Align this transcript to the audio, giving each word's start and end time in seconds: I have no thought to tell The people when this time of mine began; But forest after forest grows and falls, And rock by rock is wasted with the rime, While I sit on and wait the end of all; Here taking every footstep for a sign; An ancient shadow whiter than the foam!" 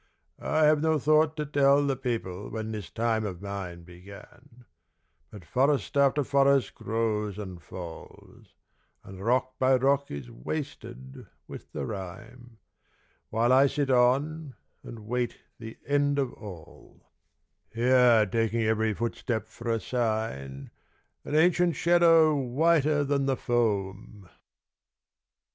I 0.41 0.63
have 0.63 0.81
no 0.81 0.97
thought 0.97 1.37
to 1.37 1.45
tell 1.45 1.85
The 1.85 1.95
people 1.95 2.49
when 2.49 2.71
this 2.71 2.89
time 2.89 3.23
of 3.23 3.39
mine 3.39 3.83
began; 3.83 4.65
But 5.29 5.45
forest 5.45 5.95
after 5.95 6.23
forest 6.23 6.73
grows 6.73 7.37
and 7.37 7.61
falls, 7.61 8.55
And 9.03 9.23
rock 9.23 9.59
by 9.59 9.75
rock 9.75 10.09
is 10.09 10.31
wasted 10.31 11.27
with 11.47 11.71
the 11.71 11.85
rime, 11.85 12.57
While 13.29 13.53
I 13.53 13.67
sit 13.67 13.91
on 13.91 14.55
and 14.81 15.05
wait 15.05 15.37
the 15.59 15.77
end 15.85 16.17
of 16.17 16.33
all; 16.33 17.11
Here 17.71 18.25
taking 18.25 18.63
every 18.63 18.95
footstep 18.95 19.47
for 19.49 19.69
a 19.69 19.79
sign; 19.79 20.71
An 21.23 21.35
ancient 21.35 21.75
shadow 21.75 22.33
whiter 22.35 23.03
than 23.03 23.27
the 23.27 23.37
foam!" 23.37 24.27